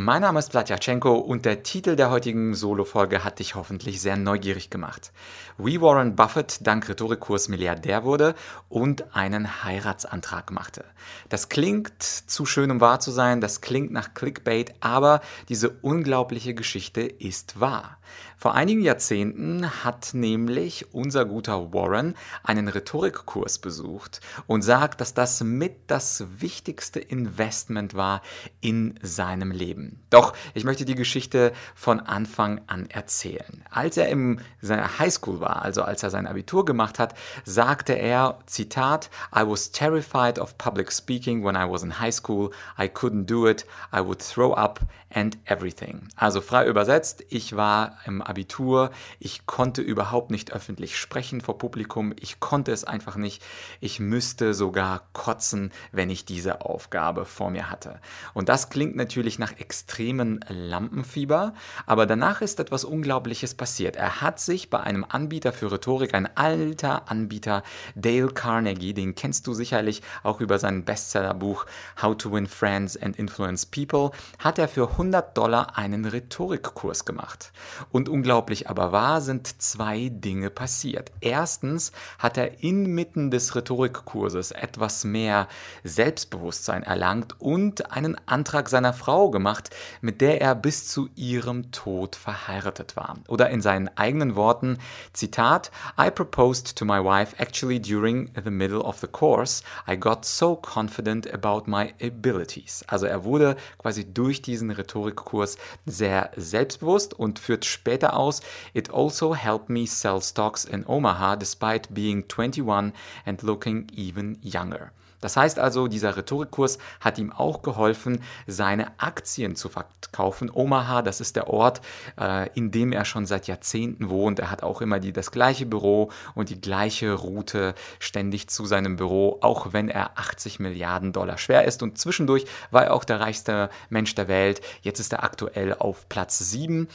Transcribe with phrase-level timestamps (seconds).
[0.00, 4.70] Mein Name ist Vladyachenko und der Titel der heutigen Solo-Folge hat dich hoffentlich sehr neugierig
[4.70, 5.10] gemacht.
[5.58, 8.36] Wie Warren Buffett dank Rhetorikkurs Milliardär wurde
[8.68, 10.84] und einen Heiratsantrag machte.
[11.30, 16.54] Das klingt zu schön, um wahr zu sein, das klingt nach Clickbait, aber diese unglaubliche
[16.54, 17.98] Geschichte ist wahr.
[18.36, 25.42] Vor einigen Jahrzehnten hat nämlich unser guter Warren einen Rhetorikkurs besucht und sagt, dass das
[25.42, 28.22] mit das wichtigste Investment war
[28.60, 29.87] in seinem Leben.
[30.10, 33.62] Doch ich möchte die Geschichte von Anfang an erzählen.
[33.70, 38.38] Als er in seiner Highschool war, also als er sein Abitur gemacht hat, sagte er,
[38.46, 42.50] Zitat, I was terrified of public speaking when I was in high school.
[42.78, 43.66] I couldn't do it.
[43.94, 46.08] I would throw up and everything.
[46.16, 52.14] Also frei übersetzt, ich war im Abitur, ich konnte überhaupt nicht öffentlich sprechen vor Publikum,
[52.20, 53.42] ich konnte es einfach nicht,
[53.80, 58.00] ich müsste sogar kotzen, wenn ich diese Aufgabe vor mir hatte.
[58.34, 61.52] Und das klingt natürlich nach extremen Lampenfieber,
[61.84, 63.96] aber danach ist etwas Unglaubliches passiert.
[63.96, 67.62] Er hat sich bei einem Anbieter für Rhetorik, ein alter Anbieter,
[67.94, 71.66] Dale Carnegie, den kennst du sicherlich auch über sein Bestsellerbuch
[72.00, 77.52] How to Win Friends and Influence People, hat er für 100 Dollar einen Rhetorikkurs gemacht.
[77.92, 81.12] Und unglaublich aber wahr sind zwei Dinge passiert.
[81.20, 85.46] Erstens hat er inmitten des Rhetorikkurses etwas mehr
[85.84, 89.57] Selbstbewusstsein erlangt und einen Antrag seiner Frau gemacht,
[90.00, 93.16] mit der er bis zu ihrem Tod verheiratet war.
[93.28, 94.78] Oder in seinen eigenen Worten,
[95.12, 99.62] Zitat, I proposed to my wife actually during the middle of the course.
[99.86, 102.84] I got so confident about my abilities.
[102.86, 108.40] Also er wurde quasi durch diesen Rhetorikkurs sehr selbstbewusst und führt später aus,
[108.72, 112.92] It also helped me sell stocks in Omaha despite being 21
[113.24, 114.92] and looking even younger.
[115.20, 120.50] Das heißt also, dieser Rhetorikkurs hat ihm auch geholfen, seine Aktien zu verkaufen.
[120.52, 121.80] Omaha, das ist der Ort,
[122.20, 124.38] äh, in dem er schon seit Jahrzehnten wohnt.
[124.38, 128.96] Er hat auch immer die, das gleiche Büro und die gleiche Route ständig zu seinem
[128.96, 131.82] Büro, auch wenn er 80 Milliarden Dollar schwer ist.
[131.82, 134.60] Und zwischendurch war er auch der reichste Mensch der Welt.
[134.82, 136.88] Jetzt ist er aktuell auf Platz 7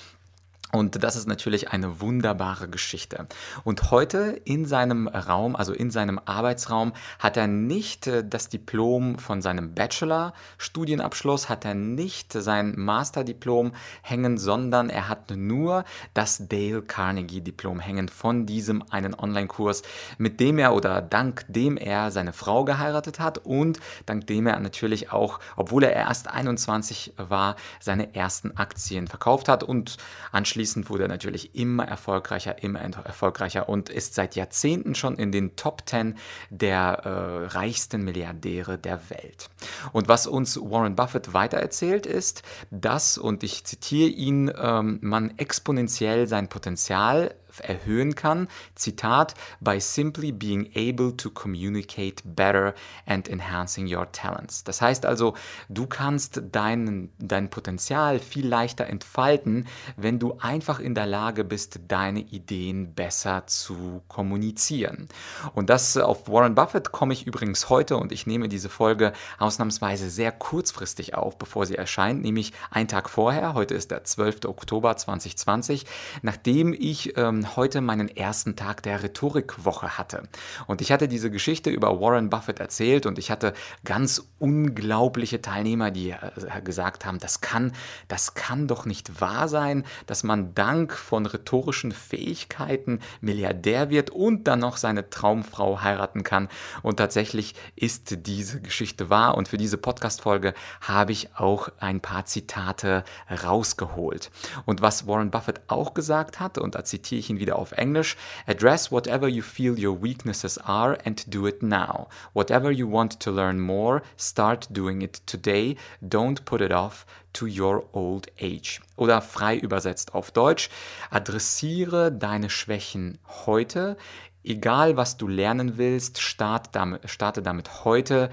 [0.73, 3.27] und das ist natürlich eine wunderbare Geschichte.
[3.63, 9.19] Und heute in seinem Raum, also in seinem Arbeitsraum, hat er nicht äh, das Diplom
[9.19, 15.85] von seinem Bachelor-Studienabschluss, hat er nicht sein Master-Diplom hängen, sondern er hat nur
[16.15, 19.83] das Dale Carnegie-Diplom hängen von diesem einen Online-Kurs,
[20.17, 24.59] mit dem er oder dank dem er seine Frau geheiratet hat und dank dem er
[24.59, 29.97] natürlich auch, obwohl er erst 21 war, seine ersten Aktien verkauft hat und
[30.31, 35.33] anschließend Anschließend wurde er natürlich immer erfolgreicher, immer erfolgreicher und ist seit Jahrzehnten schon in
[35.33, 36.15] den Top 10
[36.51, 39.49] der äh, reichsten Milliardäre der Welt.
[39.91, 46.29] Und was uns Warren Buffett weitererzählt ist, dass, und ich zitiere ihn, ähm, man exponentiell
[46.29, 48.47] sein Potenzial erhöhen kann.
[48.75, 52.73] Zitat, by simply being able to communicate better
[53.05, 54.63] and enhancing your talents.
[54.63, 55.33] Das heißt also,
[55.69, 61.79] du kannst dein, dein Potenzial viel leichter entfalten, wenn du einfach in der Lage bist,
[61.87, 65.07] deine Ideen besser zu kommunizieren.
[65.53, 70.09] Und das auf Warren Buffett komme ich übrigens heute und ich nehme diese Folge ausnahmsweise
[70.09, 73.53] sehr kurzfristig auf, bevor sie erscheint, nämlich einen Tag vorher.
[73.53, 74.45] Heute ist der 12.
[74.45, 75.85] Oktober 2020,
[76.21, 80.23] nachdem ich ähm, heute meinen ersten Tag der Rhetorikwoche hatte.
[80.67, 85.91] Und ich hatte diese Geschichte über Warren Buffett erzählt und ich hatte ganz unglaubliche Teilnehmer,
[85.91, 87.71] die äh, gesagt haben, das kann,
[88.07, 94.47] das kann doch nicht wahr sein, dass man dank von rhetorischen Fähigkeiten Milliardär wird und
[94.47, 96.49] dann noch seine Traumfrau heiraten kann.
[96.81, 102.25] Und tatsächlich ist diese Geschichte wahr und für diese Podcast-Folge habe ich auch ein paar
[102.25, 103.03] Zitate
[103.43, 104.31] rausgeholt.
[104.65, 108.15] Und was Warren Buffett auch gesagt hat, und da zitiere ich ihn wieder auf Englisch,
[108.47, 112.07] address whatever you feel your weaknesses are and do it now.
[112.33, 115.75] Whatever you want to learn more, start doing it today.
[116.01, 118.79] Don't put it off to your old age.
[118.95, 120.69] Oder frei übersetzt auf Deutsch,
[121.09, 123.97] adressiere deine Schwächen heute,
[124.45, 128.29] Egal, was du lernen willst, starte damit, starte damit heute.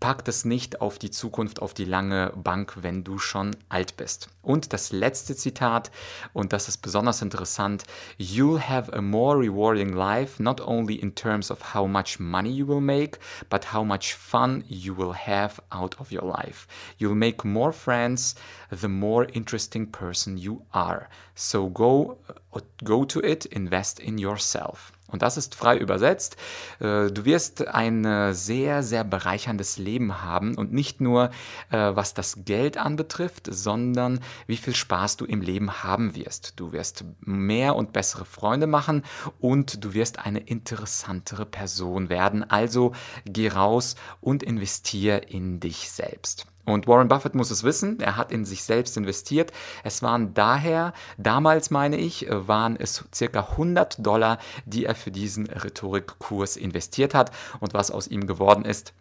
[0.00, 4.30] Pack das nicht auf die Zukunft, auf die lange Bank, wenn du schon alt bist.
[4.42, 5.92] Und das letzte Zitat,
[6.32, 7.84] und das ist besonders interessant,
[8.18, 12.66] You'll have a more rewarding life, not only in terms of how much money you
[12.66, 16.66] will make, but how much fun you will have out of your life.
[16.98, 18.34] You'll make more friends
[18.70, 21.08] the more interesting person you are.
[21.36, 22.18] So go,
[22.82, 24.92] go to it, invest in yourself.
[25.14, 26.36] Und das ist frei übersetzt.
[26.80, 31.30] Äh, du wirst ein sehr, sehr bereicherndes Leben haben und nicht nur
[31.70, 34.18] äh, was das Geld anbetrifft, sondern
[34.48, 36.54] wie viel Spaß du im Leben haben wirst.
[36.56, 39.04] Du wirst mehr und bessere Freunde machen
[39.38, 42.42] und du wirst eine interessantere Person werden.
[42.50, 42.92] Also
[43.24, 46.46] geh raus und investier in dich selbst.
[46.66, 49.52] Und Warren Buffett muss es wissen, er hat in sich selbst investiert.
[49.82, 55.46] Es waren daher, damals meine ich, waren es circa 100 Dollar, die er für diesen
[55.46, 57.30] Rhetorikkurs investiert hat.
[57.60, 58.94] Und was aus ihm geworden ist,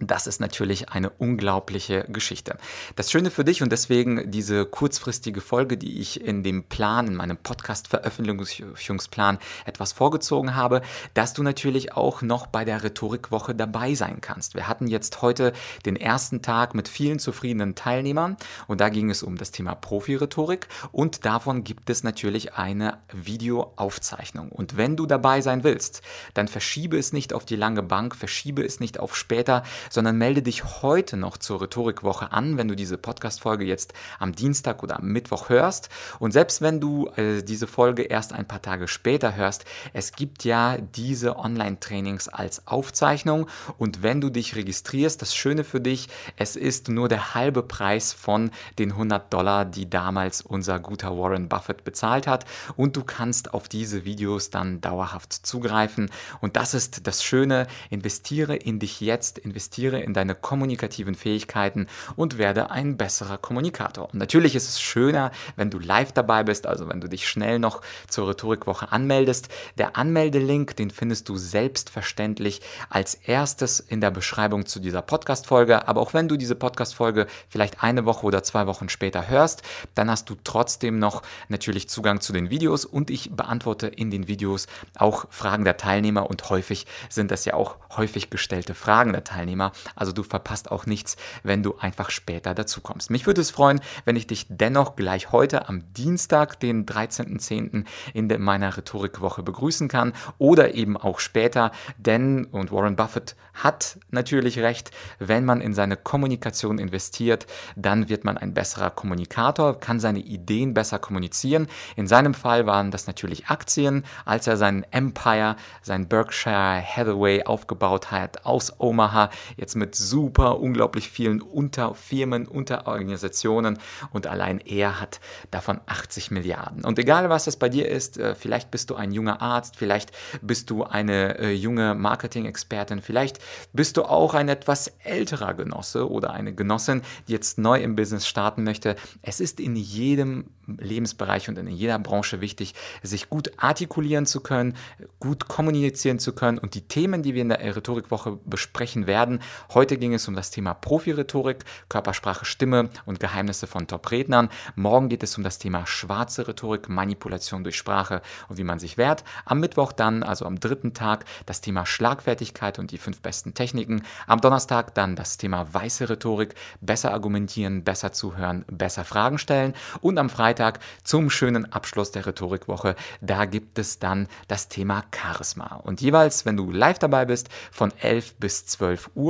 [0.00, 2.56] das ist natürlich eine unglaubliche Geschichte.
[2.96, 7.14] Das Schöne für dich und deswegen diese kurzfristige Folge, die ich in dem Plan, in
[7.14, 10.80] meinem Podcast-Veröffentlichungsplan etwas vorgezogen habe,
[11.12, 14.54] dass du natürlich auch noch bei der Rhetorikwoche dabei sein kannst.
[14.54, 15.52] Wir hatten jetzt heute
[15.84, 18.38] den ersten Tag mit vielen zufriedenen Teilnehmern
[18.68, 24.50] und da ging es um das Thema Profi-Rhetorik und davon gibt es natürlich eine Videoaufzeichnung.
[24.50, 26.00] Und wenn du dabei sein willst,
[26.32, 30.40] dann verschiebe es nicht auf die lange Bank, verschiebe es nicht auf später, sondern melde
[30.40, 35.08] dich heute noch zur Rhetorikwoche an, wenn du diese Podcast-Folge jetzt am Dienstag oder am
[35.08, 35.90] Mittwoch hörst.
[36.18, 40.44] Und selbst wenn du äh, diese Folge erst ein paar Tage später hörst, es gibt
[40.44, 43.48] ja diese Online-Trainings als Aufzeichnung.
[43.76, 48.12] Und wenn du dich registrierst, das Schöne für dich, es ist nur der halbe Preis
[48.12, 52.44] von den 100 Dollar, die damals unser guter Warren Buffett bezahlt hat.
[52.76, 56.10] Und du kannst auf diese Videos dann dauerhaft zugreifen.
[56.40, 57.66] Und das ist das Schöne.
[57.90, 61.86] Investiere in dich jetzt, investiere investiere in deine kommunikativen Fähigkeiten
[62.16, 64.10] und werde ein besserer Kommunikator.
[64.12, 67.58] Und natürlich ist es schöner, wenn du live dabei bist, also wenn du dich schnell
[67.58, 69.48] noch zur Rhetorikwoche anmeldest.
[69.78, 72.60] Der Anmeldelink, den findest du selbstverständlich
[72.90, 75.88] als erstes in der Beschreibung zu dieser Podcast-Folge.
[75.88, 79.62] Aber auch wenn du diese Podcast-Folge vielleicht eine Woche oder zwei Wochen später hörst,
[79.94, 84.28] dann hast du trotzdem noch natürlich Zugang zu den Videos und ich beantworte in den
[84.28, 84.66] Videos
[84.96, 89.69] auch Fragen der Teilnehmer und häufig sind das ja auch häufig gestellte Fragen der Teilnehmer.
[89.94, 93.10] Also du verpasst auch nichts, wenn du einfach später dazu kommst.
[93.10, 97.84] Mich würde es freuen, wenn ich dich dennoch gleich heute am Dienstag, den 13.10.
[98.14, 104.58] in meiner Rhetorikwoche begrüßen kann oder eben auch später, denn, und Warren Buffett hat natürlich
[104.58, 107.46] recht, wenn man in seine Kommunikation investiert,
[107.76, 111.66] dann wird man ein besserer Kommunikator, kann seine Ideen besser kommunizieren.
[111.96, 118.10] In seinem Fall waren das natürlich Aktien, als er sein Empire, sein Berkshire Hathaway aufgebaut
[118.10, 119.30] hat aus Omaha
[119.60, 123.78] jetzt mit super unglaublich vielen Unterfirmen, Unterorganisationen
[124.10, 125.20] und allein er hat
[125.50, 126.84] davon 80 Milliarden.
[126.84, 130.12] Und egal was das bei dir ist, äh, vielleicht bist du ein junger Arzt, vielleicht
[130.40, 133.38] bist du eine äh, junge Marketing-Expertin, vielleicht
[133.72, 138.26] bist du auch ein etwas älterer Genosse oder eine Genossin, die jetzt neu im Business
[138.26, 138.96] starten möchte.
[139.22, 140.46] Es ist in jedem
[140.78, 144.74] Lebensbereich und in jeder Branche wichtig, sich gut artikulieren zu können,
[145.18, 149.39] gut kommunizieren zu können und die Themen, die wir in der Rhetorikwoche besprechen werden.
[149.74, 154.48] Heute ging es um das Thema Profi-Rhetorik, Körpersprache, Stimme und Geheimnisse von Top-Rednern.
[154.76, 158.98] Morgen geht es um das Thema schwarze Rhetorik, Manipulation durch Sprache und wie man sich
[158.98, 159.24] wehrt.
[159.44, 164.02] Am Mittwoch dann, also am dritten Tag, das Thema Schlagfertigkeit und die fünf besten Techniken.
[164.26, 170.18] Am Donnerstag dann das Thema weiße Rhetorik, besser argumentieren, besser zuhören, besser Fragen stellen und
[170.18, 172.96] am Freitag zum schönen Abschluss der Rhetorikwoche.
[173.20, 175.76] Da gibt es dann das Thema Charisma.
[175.76, 179.29] Und jeweils, wenn du live dabei bist, von 11 bis 12 Uhr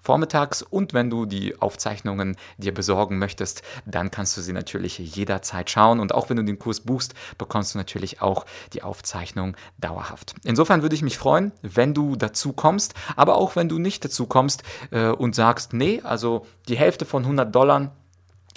[0.00, 5.70] vormittags und wenn du die Aufzeichnungen dir besorgen möchtest, dann kannst du sie natürlich jederzeit
[5.70, 6.00] schauen.
[6.00, 10.34] Und auch wenn du den Kurs buchst, bekommst du natürlich auch die Aufzeichnung dauerhaft.
[10.44, 14.26] Insofern würde ich mich freuen, wenn du dazu kommst, aber auch wenn du nicht dazu
[14.26, 17.92] kommst äh, und sagst, nee, also die Hälfte von 100 Dollar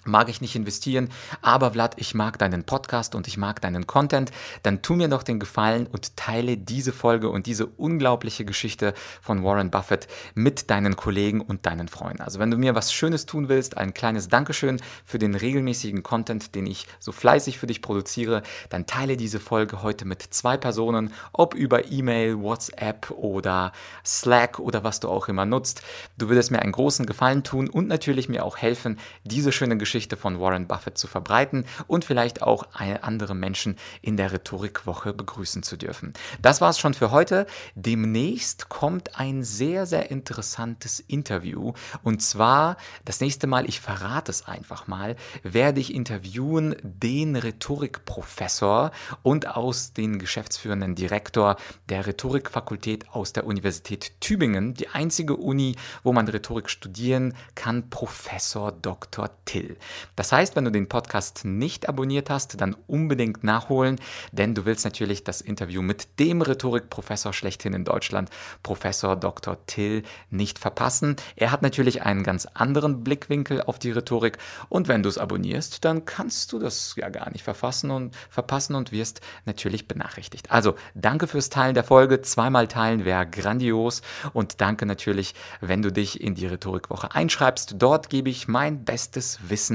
[0.04, 1.10] mag ich nicht investieren,
[1.42, 4.32] aber Vlad, ich mag deinen Podcast und ich mag deinen Content,
[4.64, 9.44] dann tu mir doch den Gefallen und teile diese Folge und diese unglaubliche Geschichte von
[9.44, 12.22] Warren Buffett mit deinen Kollegen und deinen Freunden.
[12.22, 16.56] Also wenn du mir was Schönes tun willst, ein kleines Dankeschön für den regelmäßigen Content,
[16.56, 21.14] den ich so fleißig für dich produziere, dann teile diese Folge heute mit zwei Personen,
[21.32, 23.72] ob über E-Mail, WhatsApp oder
[24.06, 25.84] Slack oder was du auch immer nutzt.
[26.18, 29.91] Du würdest mir einen großen Gefallen tun und natürlich mir auch helfen, diese schöne Geschichte
[29.92, 32.66] Geschichte von Warren Buffett zu verbreiten und vielleicht auch
[33.02, 36.14] andere Menschen in der Rhetorikwoche begrüßen zu dürfen.
[36.42, 37.46] Das war es schon für heute.
[37.76, 41.74] Demnächst kommt ein sehr, sehr interessantes Interview.
[42.04, 48.92] Und zwar das nächste Mal, ich verrate es einfach mal, werde ich interviewen den Rhetorikprofessor
[49.24, 51.58] und aus den geschäftsführenden Direktor
[51.90, 58.72] der Rhetorikfakultät aus der Universität Tübingen, die einzige Uni, wo man Rhetorik studieren kann, Professor
[58.72, 59.30] Dr.
[59.44, 59.76] Till.
[60.16, 64.00] Das heißt, wenn du den Podcast nicht abonniert hast, dann unbedingt nachholen,
[64.32, 68.30] denn du willst natürlich das Interview mit dem Rhetorikprofessor schlechthin in Deutschland,
[68.64, 69.66] Professor Dr.
[69.66, 71.16] Till, nicht verpassen.
[71.36, 74.38] Er hat natürlich einen ganz anderen Blickwinkel auf die Rhetorik
[74.70, 78.76] und wenn du es abonnierst, dann kannst du das ja gar nicht verfassen und verpassen
[78.76, 80.52] und wirst natürlich benachrichtigt.
[80.52, 82.22] Also, danke fürs Teilen der Folge.
[82.22, 84.02] Zweimal teilen wäre grandios
[84.34, 87.76] und danke natürlich, wenn du dich in die Rhetorikwoche einschreibst.
[87.78, 89.71] Dort gebe ich mein bestes Wissen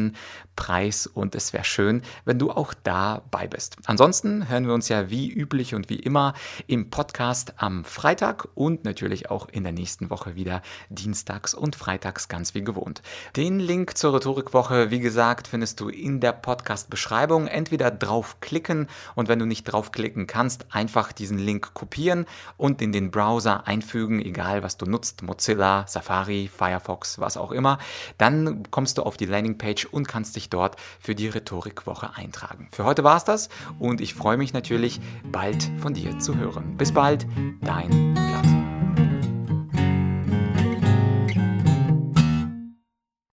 [0.57, 3.76] preis und es wäre schön, wenn du auch dabei bist.
[3.85, 6.35] Ansonsten hören wir uns ja wie üblich und wie immer
[6.67, 12.29] im Podcast am Freitag und natürlich auch in der nächsten Woche wieder dienstags und freitags
[12.29, 13.03] ganz wie gewohnt.
[13.37, 17.47] Den Link zur Rhetorikwoche, wie gesagt, findest du in der Podcast-Beschreibung.
[17.47, 22.26] Entweder draufklicken und wenn du nicht draufklicken kannst, einfach diesen Link kopieren
[22.57, 27.79] und in den Browser einfügen, egal was du nutzt, Mozilla, Safari, Firefox, was auch immer.
[28.19, 32.69] Dann kommst du auf die Landingpage und kannst dich dort für die Rhetorikwoche eintragen.
[32.73, 36.76] Für heute war es das und ich freue mich natürlich, bald von dir zu hören.
[36.76, 37.26] Bis bald,
[37.61, 38.36] dein